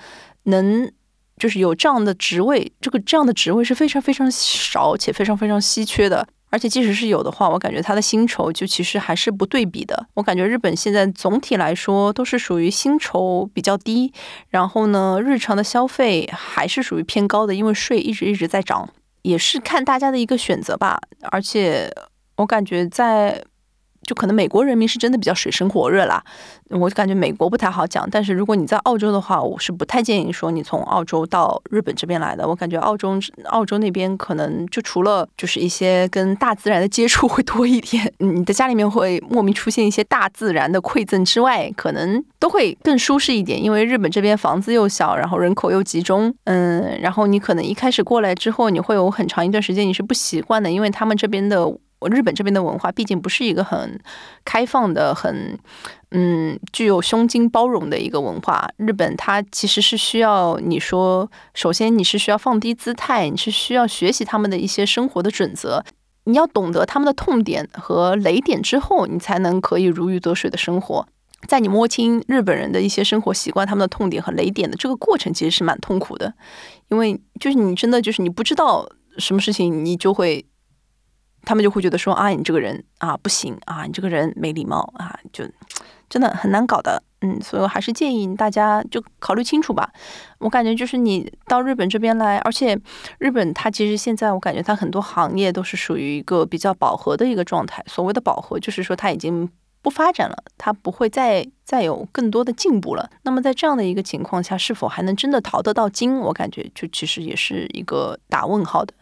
[0.44, 0.90] 能
[1.37, 6.26] 就是有这样的职位，这个这样的职位是非常非常少且非常非常稀缺的。
[6.48, 10.06] 而且即使是有的话，我感觉它的薪酬就其实还是不对比的。
[10.14, 14.12] 我感觉日本现在总体来说都是属于薪酬比较低，
[14.50, 18.88] 然后呢，日常的消费还是属于偏高的，因为税一直一直在涨。
[19.24, 20.98] 也是看大家的一个选择吧，
[21.32, 21.92] 而且
[22.37, 23.44] 我感觉在。
[24.04, 26.22] 就可能美国人民是真的比较水深火热啦，
[26.70, 28.08] 我就感觉美国不太好讲。
[28.10, 32.46] 但是如果你在澳洲的话，我是不太建议说你从澳洲到日本这边来的。
[32.46, 43.62] 我感觉澳洲澳洲那边可能就除了就是一些跟大自然的接触会多一点，你的家里面会莫名出现一些大自然的馈赠之外，可能都会更舒适一点。
[43.62, 51.64] 因为日本这边房子又小，然后人口又集中，嗯，然后你可能一开始过来之后，你会有很长一段时间你是不习惯的，因为他们这边的。
[52.08, 54.00] 日本这边的文化毕竟不是一个很
[54.44, 55.58] 开放的、很
[56.10, 58.68] 嗯具有胸襟包容的一个文化。
[58.76, 65.84] 日本它其实是需要你说，首先你是需要放低姿态，你是需要学习他们的一些生活的准则，
[66.24, 71.06] 你要懂得他们的痛点和雷点之后，你才能可以如鱼得水的生活。
[71.46, 76.32] 在你摸清日本人的一些生活习惯、他们的痛点和雷点的这个过程，其实是蛮痛苦的，
[76.88, 78.88] 因为就是你真的就是你不知道
[79.18, 80.44] 什么事情，你就会。
[81.44, 85.44] 他们就会觉得说啊，你这个人啊不行啊，你这个人没礼貌啊，就
[86.09, 87.02] 真的很难搞的。
[87.20, 89.90] 嗯，所以我还是建议大家就考虑清楚吧。
[90.38, 92.78] 我感觉就是你到日本这边来，而且
[93.18, 97.83] 日本它其实现在我感觉它很多行业都是属于一个比较饱和的一个状态。
[97.87, 99.48] 所谓的饱和，就是说它已经
[99.80, 103.09] 不发展了，它不会再再有更多的进步了。
[103.22, 106.18] 那么在这样的一个情况下，是否还能真的淘得到金？
[106.18, 108.92] 我感觉就其实也是一个打问号的。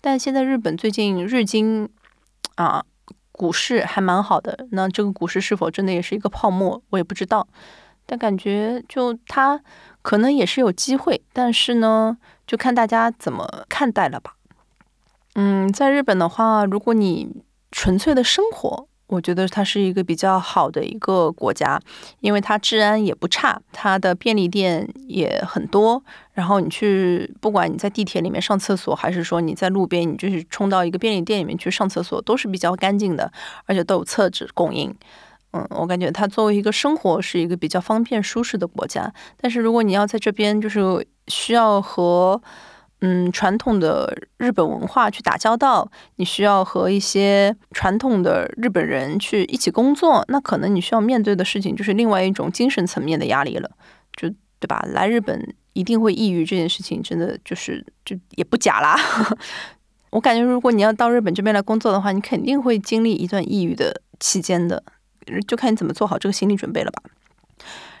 [0.00, 1.88] 但现在日本最近日经
[2.54, 2.84] 啊
[3.32, 7.46] 股市还蛮好的，那这个股市是否真的也是一个泡沫，我也不知道。
[8.06, 9.60] 但感觉就它
[10.02, 14.36] 可能也是有机会，但是呢，就看大家怎么看待了吧。
[15.34, 18.88] 嗯，在日本的话，如果你纯粹的生活。
[19.10, 21.80] 我觉得它是一个比较好的一个国家，
[22.20, 26.00] 因为它治安也不差，它的便利店也很多。
[26.32, 33.32] 然后你去，不管你在地铁里面上厕所，还是说你在路边，你就是冲到一个便利店里面去上厕所，都是比较干净的，
[33.66, 34.94] 而且都有厕纸供应。
[35.52, 39.12] 嗯，我感觉它作为一个生活是一个比较方便舒适的国家。
[39.36, 42.40] 但是如果你要在这边，就是需要和
[43.00, 53.70] 嗯，传统的日本文化去打交道，你需要和一些传统的日本人去一起工作，那可能你需要面对的事情就是另外一种精神层面的压力了，
[54.16, 54.84] 就对吧？
[54.92, 58.96] 来日本一定会抑郁这件事情，真的就是就也不假啦。
[60.10, 64.82] 我感觉如果你要到日本这边来工作的话，你肯定会经历一段抑郁的期间的，
[65.48, 67.02] 就看你怎么做好这个心理准备了吧。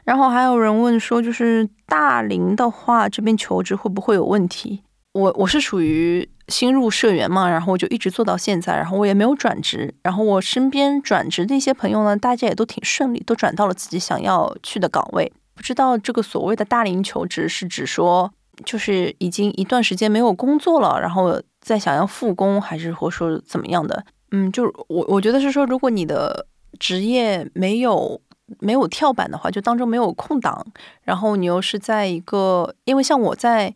[0.04, 4.82] 然后还有人问说，就是大龄的话，这边求职会不会有问题？
[5.12, 15.32] 我我是属于新入社员嘛，然后我就一直做到现在，然后我也没有转职，然后我身边转职的一些朋友呢，大家也都挺顺利，都转到了自己想要去的岗位。
[15.54, 18.32] 不知道这个所谓的大龄求职是指说，
[18.64, 24.04] 就是已经一段时间没有工作了，然后再想要复工，还是或说怎么样的？
[24.30, 26.46] 嗯，就我我觉得是说，如果你的
[26.78, 28.20] 职业没有
[28.60, 30.64] 没有跳板的话，就当中没有空档，
[31.02, 33.74] 然后你又是在一个，因为像我在。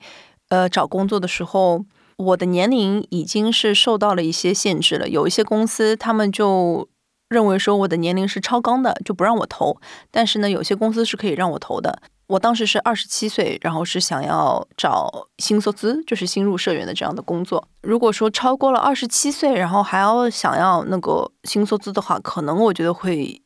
[0.48, 1.84] 呃，找工作的时候，
[2.16, 5.08] 我的年龄已经是受到了一些限制了。
[5.08, 6.88] 有一些公司，他们就
[7.28, 9.78] 认为说我的年龄是超纲的，就不让我投。
[10.10, 12.00] 但是呢，有些公司是可以让我投的。
[12.26, 17.68] 我当时是二十七岁，然后是想要找新卒资，就是新入社员的这样的工作。
[17.82, 23.42] 如果说超过了二十七岁，然后还要想要那个新卒资的话，可能我觉得会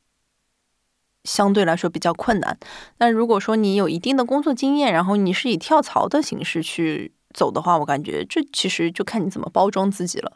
[1.28, 2.58] 相对来说比较困难。
[2.96, 10.32] 那如果说你有一定的工作经验，然后你是以跳槽的形式去走的话，我感觉这其实就看你怎么包装自己了。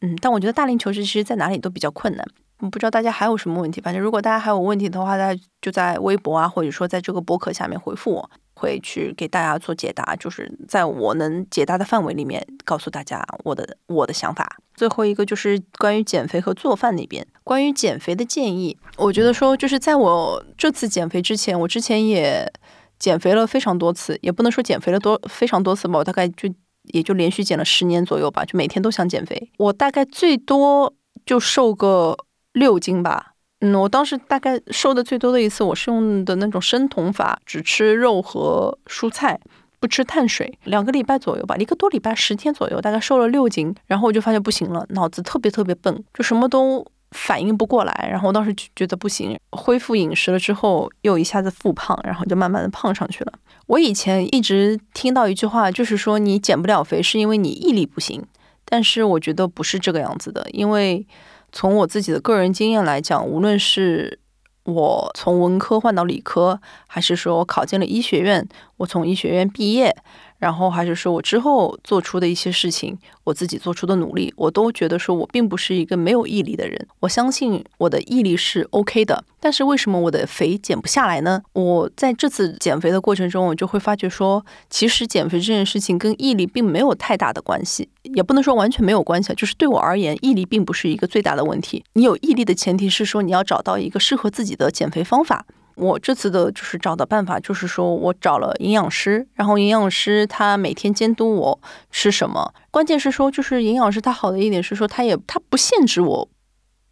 [0.00, 2.24] 嗯，但我觉得大龄求职其实在哪里都比较困难。
[2.60, 14.56] 我不知道大家还有什么问题，反正如果大家还有问题的话，大家就在微博啊，或者说在这个博客下面回复我，会去给大家做解答，就是在我能解答的范围里面告诉大家我的我的想法。
[14.74, 22.52] 最后一个就是关于减肥和做饭那边，关于减肥的建议，我觉得说就是在我这次减肥之前，我之前也
[22.98, 26.52] 减肥了非常多次，也不能说减肥了多非常多次吧，我大概就
[26.92, 29.50] 也就连续减了十年左右吧，就每天都想减肥。
[29.58, 30.94] 我大概最多
[31.24, 32.16] 就瘦个
[32.52, 33.34] 六斤吧。
[33.60, 39.38] 嗯，我当时大概瘦的最多的一次，我是用的那种生酮法，只吃肉和蔬菜，
[39.80, 43.74] 不吃碳水，两个礼拜左右吧，一个多礼拜，十天左右，大概瘦了六斤。
[43.86, 46.86] 然后我就发现不行了，脑子特别特别笨，就什么都。
[47.12, 53.32] 反应不过来，然后我当时就觉得不行，恢复饮食了之后又一下子复胖，然后就慢慢的胖上去了。
[53.66, 58.22] 我以前一直听到一句话，就是说你减不了肥是因为你毅力不行，
[58.66, 61.06] 但是我觉得不是这个样子的，因为
[61.52, 64.18] 从我自己的个人经验来讲，无论是
[64.64, 69.96] 我从文科换到理科，还是说我考进了医学院，我从医学院毕业。
[70.38, 76.86] 然后还是说我之后做出的一些事情，我自己做出的努力，我都觉得说我并不是一个没有毅力的人。
[77.00, 79.24] 我相信我的毅力是 OK 的。
[79.40, 81.40] 但是为什么我的肥减不下来呢？
[81.52, 89.32] 我在这次减肥的过程中，我就会发觉说，其实减肥这件事情跟毅力并没有太大的关系，也不能说完全没有关系。
[89.34, 91.84] 就是对我而言，毅力并不是一个最大的问题。
[91.92, 95.46] 你有毅力的前提是说，你要找到一个适合自己的减肥方法。
[95.78, 101.60] 我这次的就是找的办法，就是说我找了营养师，然后营养师他每天监督我
[101.90, 102.52] 吃什么。
[102.70, 106.28] 关键是说，就是营养师他好的一点是说，他也他不限制我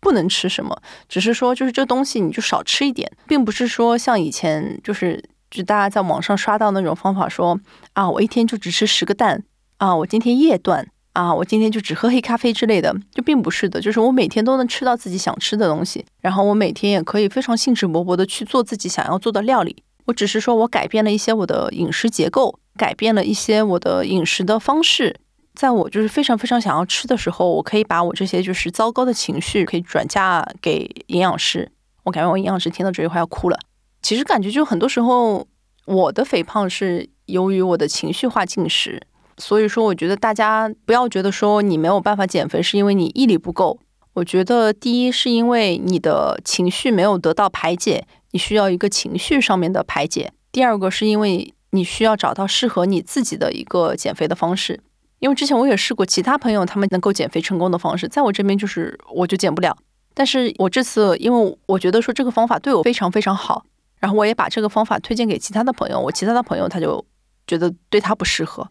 [0.01, 7.59] 不能吃什么，只是说就是这东西你就少吃一点，并不是说像以前就是就大家在网上刷到那种方法说
[7.95, 9.43] 啊，我一天就只吃十个蛋
[9.79, 10.89] 啊，我今天夜断。
[11.17, 19.83] 啊，我今天就只喝黑咖啡之类的，就并不是的，就是我每天都能吃到自己想吃的东西，然后我每天也可以非常兴致勃勃的去做自己想要做的料理。
[20.05, 25.19] 我只是说我改变了一些我的饮食结构，改变了一些我的饮食的方式，
[25.55, 31.73] 在我就是非常非常想要吃的时候，我可以把我这些就是糟糕的情绪可以转嫁给营养师。
[32.05, 33.59] 我感觉我营养师听到这句话要哭了。
[34.03, 35.47] 其实感觉就很多时候
[35.87, 39.01] 我的肥胖是由于我的情绪化进食。
[39.39, 43.79] 所以说，我觉得大家不要觉得说你没有办法减肥是因为你毅力不够。
[44.15, 50.33] 我觉得第一是因为你的情绪没有得到排解，你需要一个情绪上面的排解。
[50.51, 54.81] 第二个是因为你需要找到适合你自己的一个减肥的方式。
[55.19, 59.77] 因为之前我也试过其他朋友他们能够减肥成功的方式，在我这边就是我就减不了。
[60.15, 63.67] 但是我这次因为我觉得说这个方法对我非常非常好，
[63.99, 67.05] 然后我也把这个方法推荐给其他的朋友，我其他的朋友他就
[67.47, 68.67] 觉得对他不适合。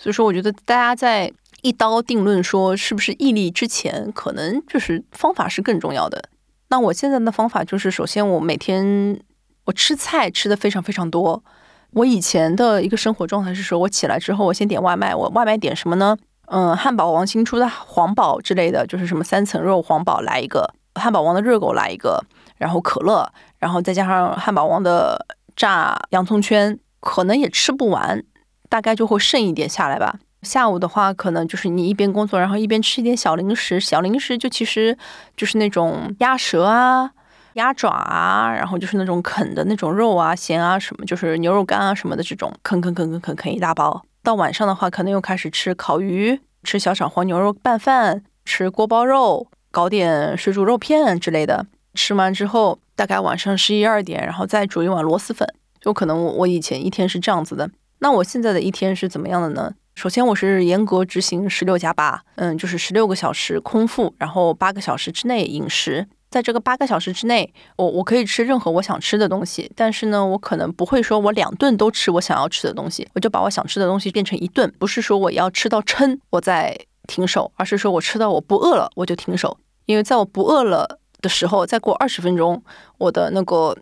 [0.00, 6.24] 所以说，我觉得大家在一刀定论说是不是毅力之前，可能就是方法是更重要的。
[6.70, 9.20] 那我现在的方法就是，首先我每天
[9.66, 11.44] 我吃菜吃的非常非常多。
[11.90, 16.16] 我以前的一个生活状态是说，我起来之后我先点外卖，我外卖点什么呢？
[16.46, 22.24] 嗯，汉堡王新出的黄堡之类的，就是什么三层肉黄堡来一个，汉堡王的热狗来一个，
[22.56, 28.24] 然后可乐，然后再加上汉堡王的炸洋葱圈，可能也吃不完。
[28.70, 30.18] 大概就会剩一点下来吧。
[30.42, 33.78] 下午的话，可能就是你一边工作，然后一边吃一点小零食。
[33.78, 34.96] 小零食就其实
[35.36, 37.10] 就是那种鸭舌啊、
[37.54, 44.02] 鸭爪啊，然后就是那种啃的那种肉啊、咸啊什么，就是牛肉干啊什么的这种，啃啃啃啃啃啃一大包。
[44.22, 51.66] 到晚上的话，可能又开始吃烤鱼、吃小炒黄牛肉拌饭、吃锅包肉、搞点水煮肉片之类的。
[51.94, 55.46] 吃完之后，大概晚上十一二点，然后再煮一碗螺蛳粉。
[55.80, 57.68] 就可能我我以前一天是这样子的。
[58.02, 59.74] 那我现在的一天是怎么样的呢？
[59.94, 66.08] 首先，我是严格执行十六加八，嗯，就是十六个小时空腹，然后八个小时之内饮食。
[66.30, 76.74] 在这个八个小时之内，我我可以吃任何我想吃的东西，但是呢，我可能不会说我两顿都吃我想要吃的东西，我就把我想吃的东西变成一顿，不是说我要吃到撑我再
[77.06, 82.62] 停手，而是说我吃到我不饿了我就停手，因为在我不饿了的时候，再过二十分钟，
[82.96, 83.76] 我的那个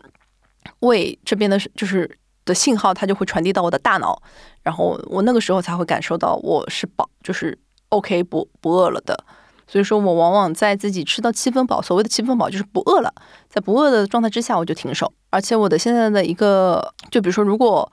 [0.80, 2.18] 胃这边的就是。
[2.48, 4.20] 的信号，它就会传递到我的大脑，
[4.62, 7.56] 然后我那个时候才会感受到我是饱，就是
[7.90, 9.24] OK 不不饿了的。
[9.70, 13.12] 所以说我往往在自己吃到七分饱，所谓的七分饱就是不饿了，
[13.50, 15.12] 在不饿的状态之下，我就停手。
[15.28, 17.92] 而且我的现在的一个，就比如说，如果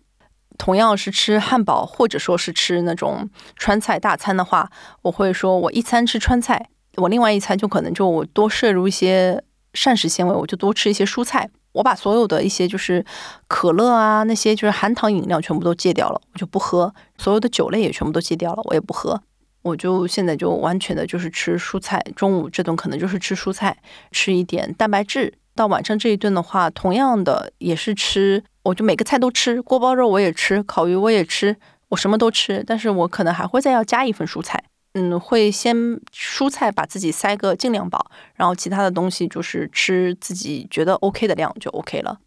[0.57, 9.43] 同样是吃汉堡，或者说是吃那种川菜大餐的话，我会说我一餐吃川菜，我另外一餐就可能就我多摄入一些
[9.73, 11.49] 膳食纤维，我就多吃一些蔬菜。
[11.75, 13.05] 我把所有的一些就是
[13.47, 16.93] 可乐啊，那些就是含糖饮料全部都戒掉了，我就不喝。
[17.17, 19.21] 所有的酒类也全部都戒掉了，我也不喝。
[19.61, 23.77] 我就现在就完全的就是吃蔬菜，中午这顿可能就是吃蔬菜，
[24.11, 25.33] 吃一点蛋白质。
[25.53, 31.55] 到晚上这一顿的话，同样的也是吃，我就每个菜都吃，锅包肉我也吃，烤鱼我也吃，
[31.89, 32.63] 我什么都吃。
[32.65, 34.63] 但是我可能还会再要加一份蔬菜。
[34.97, 35.75] 嗯，会先
[36.13, 42.17] 蔬菜把自己塞个尽量饱，然后其他的东西就是吃自己觉得 OK 的量就 OK 了。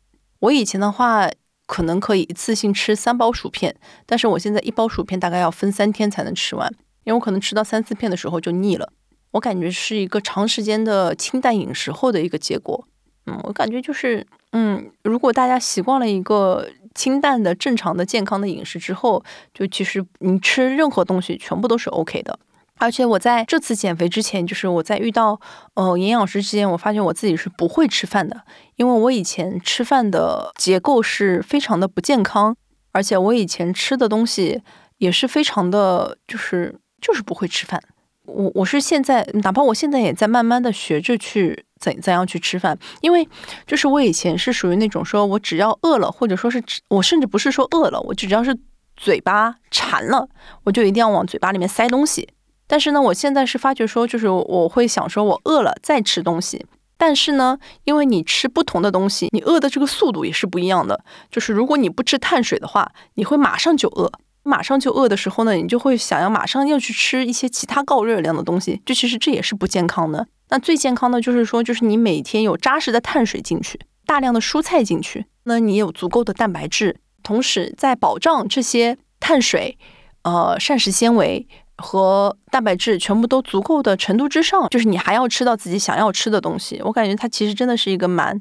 [0.40, 1.30] 我以前的话，
[1.66, 6.70] 可能可以一次性吃三包薯片，但是我现在一包薯片大概要分三天才能吃完，
[7.04, 8.92] 因为我可能吃到三四片的时候就腻了。
[9.30, 12.86] 我感觉是一个长时间的清淡饮食后的一个结果。
[13.26, 22.38] 嗯，我感觉就是，嗯，如果大家习惯了一个清淡的、正常的、健康的饮食之后，就其实你吃任何东西全部都是 OK 的。
[22.78, 25.40] 而且我在这次减肥之前，就是我在遇到
[25.74, 28.42] 呃营养师之前，我发现我自己是不会吃饭的，
[28.76, 32.56] 因为我以前吃饭的结构是非常的不健康，
[32.92, 34.62] 而且我以前吃的东西
[34.98, 37.82] 也是非常的，就是就是不会吃饭。
[38.24, 43.26] 我我是现在，哪怕我现在也在慢慢的学着去怎怎样去吃饭，因为
[43.66, 48.54] 就是我以前是属于那种说我只要饿了，或者说是我甚至不是说饿了，我只要是
[48.96, 50.28] 嘴巴馋了，
[50.64, 52.28] 我就一定要往嘴巴里面塞东西。
[52.68, 56.64] 但是呢，我现在是发觉说，就是我会想说，我饿了再吃东西。
[56.96, 61.02] 但是呢，因为你吃不同的东西，你饿的这个速度也是不一样的。
[61.30, 64.12] 就是如果你不吃碳水的话，你会马上就饿。
[64.42, 68.80] 马上就饿的时候呢，你就会想要马上要去吃一些其他高热量的东西。
[68.84, 70.26] 就其实这也是不健康的。
[70.50, 79.78] 那最健康的就是说，就是你每天有扎实的碳水进去，大量的蔬菜进去，那你有足够的蛋白质，同时在保障这些碳水、
[80.22, 81.46] 呃膳食纤维。
[81.78, 86.80] 和蛋白质全部都足够的程度之上，就是你还要吃到自己想要吃的东西。
[86.84, 88.40] 我感觉它其实真的是一个蛮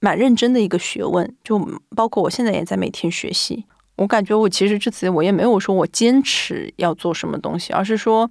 [0.00, 1.58] 蛮认真的一个学问，就
[1.96, 3.64] 包括我现在也在每天学习。
[3.96, 8.30] 我感觉我其实这次我也没有说我坚持要做什么东西，而是说，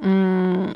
[0.00, 0.74] 嗯，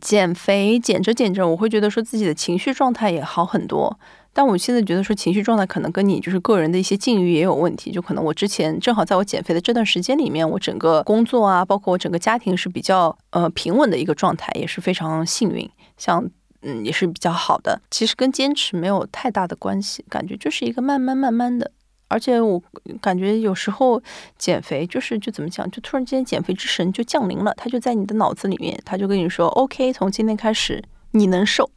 [0.00, 3.98] 减肥减着减着，我会觉得说自己的情绪状态也好很多。
[4.32, 16.24] 但我现在觉得说情绪状态可能跟你就是个人的一些境遇也有问题，就可能我之前正好在我减肥的这段时间里面，我整个工作啊，包括我整个家庭是比较呃平稳的一个状态，也是非常幸运，像
[16.62, 17.80] 嗯也是比较好的。
[17.90, 21.72] 其实跟坚持没有太大的关系，感觉就是一个慢慢慢慢的。
[22.06, 22.60] 而且我
[23.00, 24.02] 感觉有时候
[24.36, 31.70] 减肥就是就怎么讲，就突然间减肥之神就降临了，他就在你的脑子里面，他就跟你说，OK，从今天开始你能瘦。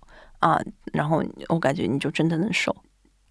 [0.43, 0.59] 啊，
[0.91, 2.75] 然后我感觉你就真的能瘦，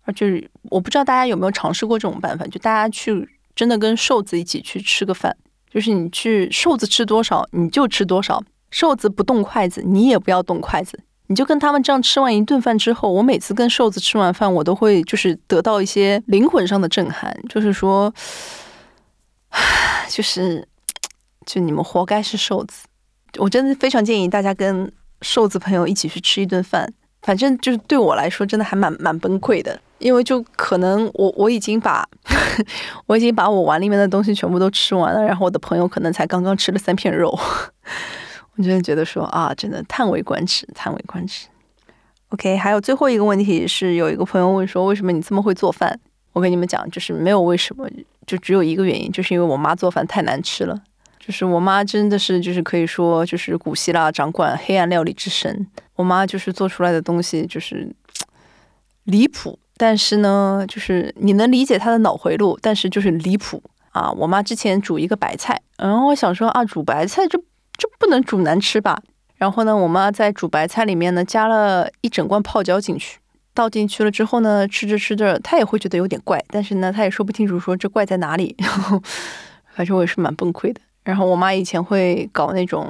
[0.04, 5.36] 而就是我不知道大家有没有尝试过这种办法，就大家去真的跟瘦子一起去吃个饭，
[5.70, 18.10] 就是你去瘦子吃多少你就吃多少，瘦子不动筷子你也不要动筷子，你就跟他们这样吃完一顿饭之后，我每次跟瘦子吃完饭，我都会就是得到一些灵魂上的震撼，就是说，
[20.08, 20.66] 就是
[21.44, 22.86] 就你们活该是瘦子，
[23.36, 24.90] 我真的非常建议大家跟
[25.20, 26.90] 瘦子朋友一起去吃一顿饭。
[27.22, 32.06] 反正就是对我来说，真的还蛮蛮崩溃的，因为就可能我我已经把
[33.06, 37.30] 我已经把我碗里面的东西全部都吃完了，然后我的朋友可能才刚刚吃了三片肉，
[38.56, 41.46] 我真的觉得说啊，真的叹为观止，叹为观止。
[42.30, 45.98] OK，还有最后一个问题是，有一个朋友问说，为什么你这么会做饭？
[46.32, 47.86] 我跟你们讲，就是没有为什么，
[48.26, 50.82] 就只有一个原因，就是因为我妈做饭太难吃了。
[51.24, 55.64] 就是我妈真的是，就是可以说，就是古希腊掌管黑暗料理之神。
[55.94, 57.94] 我妈就是做出来的东西就是
[59.04, 63.62] 离谱，但是呢，就是你能理解她的脑回路，但是就是离谱
[63.92, 64.10] 啊！
[64.10, 67.38] 我妈之前煮一个白菜，然后我想说啊，煮白菜这
[67.78, 69.00] 这不能煮难吃吧？
[69.36, 73.20] 然后呢，我妈在煮白菜里面呢加了一整罐泡椒进去，
[73.54, 78.56] 倒进去了之后呢，吃着吃着她也会觉得有点怪，但是呢，她也说不清楚说这怪在哪里。
[78.58, 79.00] 然后
[79.74, 80.80] 反正我也是蛮崩溃的。
[81.04, 82.86] 然后我妈以前会搞那种，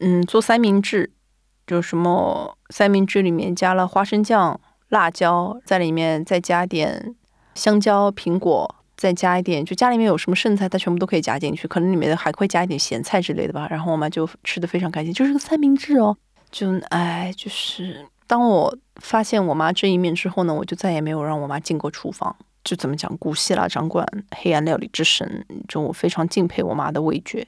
[0.00, 1.12] 嗯，做三明治，
[1.66, 7.14] 就什么三明治里面加了花生酱、辣椒，在里面再加点
[7.54, 13.66] 香蕉、苹果，再加一点，就家里面有什么剩菜，她全部都可以加进去，可能里面还会加一点咸菜之类的吧。
[13.70, 16.16] 然后我妈就吃的非常开心，就是个三明治哦。
[16.50, 22.34] 就哎，就是当我发现我妈这一面之后呢，我就再也没有让我妈进过厨房。
[22.66, 24.04] 就怎么讲，古希腊掌管
[24.36, 27.46] 黑暗料理之神，就我非常敬佩我妈的味觉。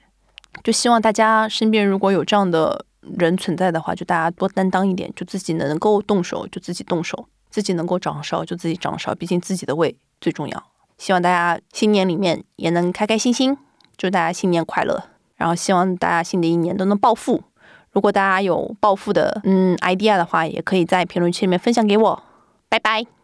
[0.63, 10.65] 就希望大家身边如果有这样的人存在的话，就大家多担当一点，就自己能够动手就自己动手，自己能够掌勺就自己掌勺，毕竟自己的胃最重要。
[10.97, 13.59] 希望大家新年里面也能开开心心，
[13.97, 15.03] 祝大家新年快乐。
[15.37, 17.43] 然后希望大家新的一年都能暴富。
[17.93, 22.23] 如果大家有暴富的嗯 idea 的话，也可以在评论区里面分享给我。
[22.69, 23.18] 拜拜。